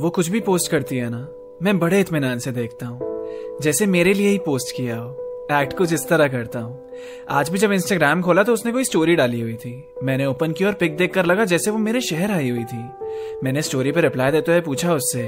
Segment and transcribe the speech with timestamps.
[0.00, 1.26] वो कुछ भी पोस्ट करती है ना,
[1.62, 5.92] मैं बड़े इतमान से देखता हूँ। जैसे मेरे लिए ही पोस्ट किया हो एक्ट कुछ
[5.92, 6.90] इस तरह करता हूँ।
[7.30, 9.72] आज भी जब इंस्टाग्राम खोला तो उसने कोई स्टोरी डाली हुई थी।
[10.02, 12.84] मैंने ओपन की और पिक देख कर लगा जैसे वो मेरे शहर आई हुई थी।
[13.44, 15.22] मैंने स्टोरी पे रिप्लाई देते हुए पूछा उससे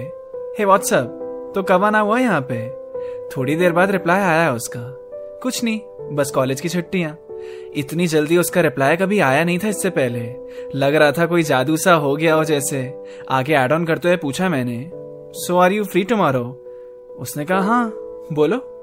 [0.58, 2.68] हे व्हाट्सअप तो कब आना हुआ यहाँ पे?
[3.36, 4.80] थोड़ी देर बाद रिप्लाई आया उसका।
[5.42, 5.80] कुछ नहीं,
[6.12, 7.16] बस कॉलेज की छुट्टियाँ।
[7.76, 10.34] इतनी जल्दी उसका रिप्लाई कभी आया नहीं था इससे पहले।
[10.74, 12.94] लग रहा था कोई जादू सा हो गया हो जैसे।
[13.30, 14.90] आगे एड ऑन करते हुए पूछा मैंने
[15.40, 16.44] so are you free tomorrow
[17.18, 17.92] उसने कहा हाँ।
[18.32, 18.76] बोलो।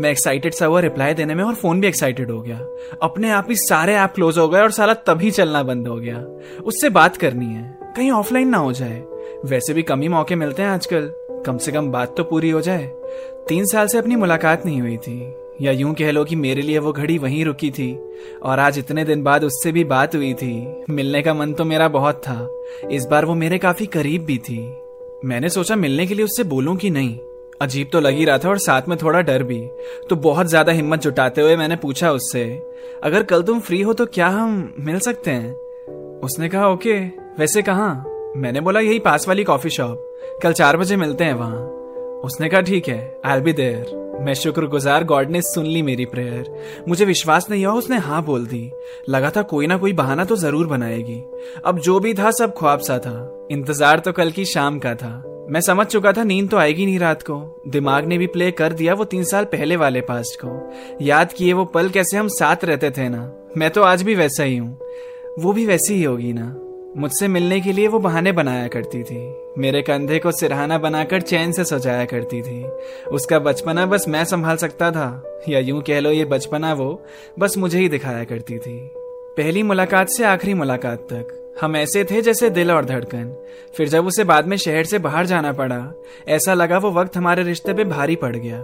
[0.00, 2.60] मैं एक्साइटेड सा हुआ रिप्लाई देने में और फ़ोन भी एक्साइटेड हो गया।
[3.02, 6.18] अपने आप ही सारे ऐप क्लोज हो गए और साला तभी चलना बंद हो गया।
[6.64, 9.02] उससे बात करनी है। कहीं ऑफलाइन ना हो जाए।
[9.44, 11.12] वैसे भी कम ही मौके मिलते हैं आजकल।
[11.46, 12.86] कम से कम बात तो पूरी हो जाए।
[13.48, 16.78] तीन साल से अपनी मुलाकात नहीं हुई थी। या यूँ कह लो कि मेरे लिए
[16.78, 17.92] वो घड़ी वहीं रुकी थी,
[18.42, 21.88] और आज इतने दिन बाद उससे भी बात हुई थी। मिलने का मन तो मेरा
[21.88, 22.48] बहुत था।
[22.90, 24.58] इस बार वो मेरे काफ़ी करीब भी थी।
[25.24, 27.16] मैंने सोचा मिलने के लिए उससे बोलूँ कि नहीं।
[27.60, 29.60] अजीब तो लग ही रहा था और साथ में थोड़ा डर भी।
[30.10, 32.44] तो बहुत ज़्यादा हिम्मत जुटाते हुए मैंने पूछा उससे,
[33.04, 35.52] अगर कल तुम फ्री हो तो क्या हम मिल सकते हैं?
[36.20, 36.98] उसने कहा, ओके,
[37.38, 37.92] वैसे कहा?
[38.36, 41.64] मैंने बोला, यही पास वाली कॉफ़ी शॉप। कल चार बजे मिलते हैं वहाँ।
[42.24, 46.84] उसने कहा, ठीक है आई बी देयर मैं शुक्रगुजार गॉड ने सुन ली मेरी प्रेयर।
[46.88, 48.70] मुझे विश्वास नहीं हुआ, उसने हाँ बोल दी।
[49.08, 51.20] लगा था कोई ना कोई बहाना तो ज़रूर बनाएगी।
[51.64, 55.22] अब जो भी था, सब ख्वाब सा था। इंतज़ार तो कल की शाम का था।
[55.50, 58.72] मैं समझ चुका था नींद तो आएगी नहीं रात को। दिमाग ने भी प्ले कर
[58.72, 62.64] दिया वो तीन साल पहले वाले पास्ट को। याद किए वो पल कैसे हम साथ
[62.64, 64.78] रहते थे ना। मैं तो आज भी वैसा ही हूँ।
[65.38, 66.54] वो भी वैसी ही होगी ना।
[66.96, 71.52] मुझसे मिलने के लिए वो बहाने बनाया करती थी। मेरे कंधे को सिरहाना बनाकर चैन
[71.52, 72.64] से सजाया करती थी।
[73.08, 77.02] उसका बचपना बस मैं संभाल सकता था, या यूँ कह लो ये बचपना वो,
[77.38, 78.90] बस मुझे ही दिखाया करती थी।
[79.36, 83.32] पहली मुलाकात से आखिरी मुलाकात तक। हम ऐसे थे जैसे दिल और धड़कन।
[83.76, 85.92] फिर जब उसे बाद में शहर से बाहर जाना पड़ा,
[86.28, 88.58] ऐसा लगा वो वक्त हमारे रिश्ते पे भारी पड़ गया।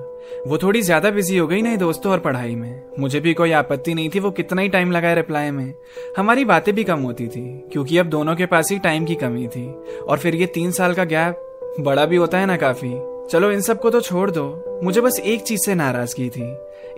[0.46, 3.94] वो थोड़ी ज़्यादा बिज़ी हो गई नहीं दोस्तों और पढ़ाई में। मुझे भी कोई आपत्ति
[3.94, 5.74] नहीं थी वो कितना ही टाइम लगाए रिप्लाई में।
[6.16, 9.46] हमारी बातें भी कम होती थी, क्योंकि अब दोनों के पास ही टाइम की कमी
[9.46, 9.68] थी।
[10.00, 12.92] और फिर ये तीन साल का गैप बड़ा भी होता है ना काफ़ी।
[13.30, 16.44] चलो इन सबको तो छोड़ दो। मुझे बस एक चीज़ से नाराज़गी थी।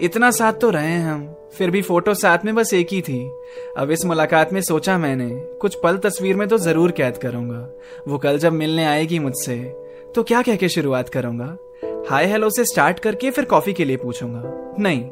[0.00, 3.18] इतना साथ तो रहे हम, फिर भी फ़ोटो साथ में बस एक ही थी।
[3.76, 5.28] अब इस मुलाकात में सोचा मैंने,
[5.60, 7.66] कुछ पल तस्वीर में तो ज़रूर कैद करूँगा।
[8.08, 9.56] वो कल जब मिलने आएगी मुझसे
[10.14, 11.56] तो क्या कह के शुरुआत करूँगा?
[12.10, 14.42] हाय हेलो से स्टार्ट करके फिर कॉफ़ी के लिए पूछूँगा।
[14.78, 15.04] नहीं,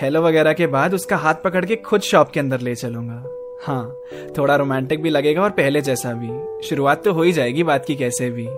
[0.00, 3.22] हेलो वगैरह के बाद उसका हाथ पकड़ के खुद शॉप के अंदर ले चलूँगा।
[3.62, 3.96] हाँ
[4.38, 7.94] थोड़ा रोमांटिक भी लगेगा और पहले जैसा भी। शुरुआत तो हो ही जाएगी बात की
[7.96, 8.48] कैसे भी।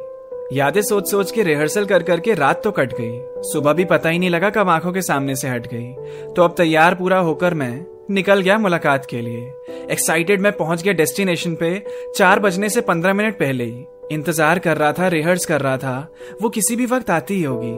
[0.53, 4.19] यादें सोच सोच के रिहर्सल कर करके रात तो कट गई। सुबह भी पता ही
[4.19, 7.86] नहीं लगा कब आँखों के सामने से हट गई। तो अब तैयार पूरा होकर मैं
[8.10, 9.53] निकल गया मुलाकात के लिए।
[9.91, 11.82] एक्साइटेड मैं पहुँच गया डेस्टिनेशन पे
[12.16, 16.09] चार बजने से पंद्रह मिनट पहले ही। इंतज़ार कर रहा था रिहर्स कर रहा था।
[16.42, 17.75] वो किसी भी वक्त आती ही होगी।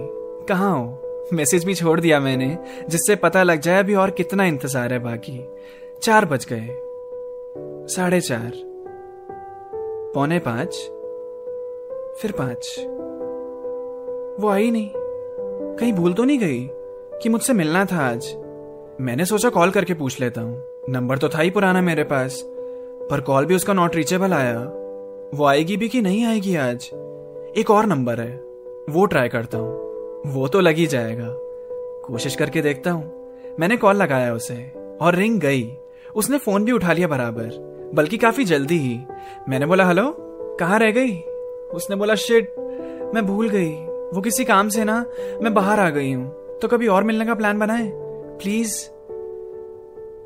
[0.47, 1.29] कहा हो?
[1.33, 2.57] मैसेज भी छोड़ दिया मैंने,
[2.91, 5.39] जिससे पता लग जाए अभी और कितना इंतज़ार है बाकी।
[6.03, 6.69] चार बज गए।
[7.95, 8.53] साढ़े चार।
[10.15, 11.00] पौने पाँच।
[12.23, 12.87] फिर पाँच।
[14.43, 14.91] वो आई नहीं।
[15.77, 16.69] कहीं भूल तो नहीं गई
[17.23, 18.35] कि मुझसे मिलना था आज।
[19.01, 22.43] मैंने सोचा कॉल करके पूछ लेता हूँ। नंबर तो था ही पुराना मेरे पास,
[23.11, 24.59] पर कॉल भी उसका नॉट रीचेबल आया।
[25.35, 26.91] वो आएगी भी कि नहीं आएगी आज?
[27.57, 28.37] एक और नंबर है।
[28.91, 29.73] वो ट्राई करता हूँ।
[30.27, 31.29] वो तो लग ही जाएगा।
[32.07, 35.77] कोशिश करके देखता हूँ। मैंने कॉल लगाया उसे, और रिंग गई।
[36.17, 37.51] उसने फ़ोन भी उठा लिया बराबर,
[37.95, 39.01] बल्कि काफ़ी जल्दी ही।
[39.49, 40.17] मैंने बोला, हेलो,
[40.61, 41.23] कहाँ रह गई?
[41.75, 42.55] उसने बोला शिट
[43.15, 43.73] मैं भूल गई।
[44.15, 45.07] वो किसी काम से ना,
[45.43, 47.91] मैं बाहर आ गई हूँ। तो कभी और मिलने का प्लान बनाए?
[48.43, 48.89] प्लीज़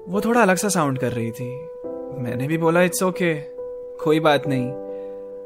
[0.09, 1.51] वो थोड़ा अलग सा साउंड कर रही थी।
[2.19, 3.35] मैंने भी बोला इट्स ओके
[4.05, 4.71] कोई बात नहीं।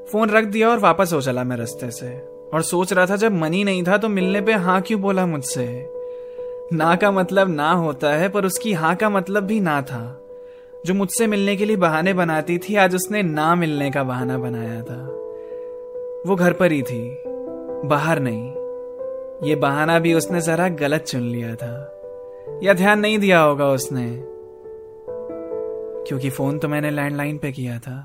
[0.04, 3.32] फ़ोन रख दिया और वापस हो चला मैं रास्ते से। और सोच रहा था, जब
[3.32, 5.91] मनी नहीं था तो मिलने पे हाँ क्यों बोला मुझसे?
[6.72, 10.25] ना का मतलब ना होता है, पर उसकी हाँ का मतलब भी ना था।
[10.86, 14.83] जो मुझसे मिलने के लिए बहाने बनाती थी, आज उसने ना मिलने का बहाना बनाया
[14.83, 15.24] था।
[16.26, 17.22] वो घर पर ही थी,
[17.88, 21.74] बाहर नहीं। ये बहाना भी उसने जरा गलत चुन लिया था,
[22.62, 24.06] या ध्यान नहीं दिया होगा उसने।
[26.09, 27.97] क्योंकि फ़ोन तो मैंने लैंडलाइन पे किया था।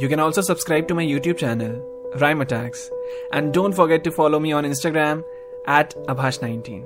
[0.00, 1.80] You can also subscribe to my YouTube channel
[2.16, 2.90] rhyme attacks
[3.34, 5.18] and don't forget to follow me on Instagram
[5.70, 6.82] at Abhash nineteen